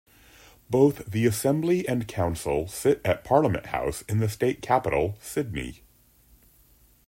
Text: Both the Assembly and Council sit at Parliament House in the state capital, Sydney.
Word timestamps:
Both 0.67 1.05
the 1.11 1.27
Assembly 1.27 1.87
and 1.87 2.07
Council 2.07 2.67
sit 2.67 3.01
at 3.05 3.23
Parliament 3.23 3.67
House 3.67 4.01
in 4.09 4.17
the 4.19 4.29
state 4.29 4.59
capital, 4.59 5.15
Sydney. 5.21 5.83